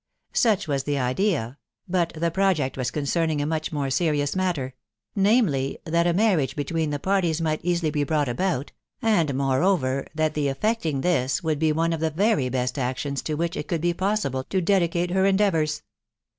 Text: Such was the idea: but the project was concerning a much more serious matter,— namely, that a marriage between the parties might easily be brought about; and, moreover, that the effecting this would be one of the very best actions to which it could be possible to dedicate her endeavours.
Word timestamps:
Such 0.33 0.67
was 0.67 0.85
the 0.85 0.97
idea: 0.97 1.59
but 1.87 2.11
the 2.15 2.31
project 2.31 2.75
was 2.75 2.89
concerning 2.89 3.39
a 3.39 3.45
much 3.45 3.71
more 3.71 3.91
serious 3.91 4.35
matter,— 4.35 4.73
namely, 5.15 5.77
that 5.85 6.07
a 6.07 6.13
marriage 6.13 6.55
between 6.55 6.89
the 6.89 6.97
parties 6.97 7.39
might 7.39 7.59
easily 7.63 7.91
be 7.91 8.03
brought 8.03 8.27
about; 8.27 8.71
and, 8.99 9.31
moreover, 9.35 10.07
that 10.15 10.33
the 10.33 10.47
effecting 10.47 11.01
this 11.01 11.43
would 11.43 11.59
be 11.59 11.71
one 11.71 11.93
of 11.93 11.99
the 11.99 12.09
very 12.09 12.49
best 12.49 12.79
actions 12.79 13.21
to 13.21 13.35
which 13.35 13.55
it 13.55 13.67
could 13.67 13.81
be 13.81 13.93
possible 13.93 14.43
to 14.45 14.59
dedicate 14.59 15.11
her 15.11 15.27
endeavours. 15.27 15.83